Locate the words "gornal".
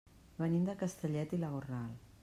1.57-1.95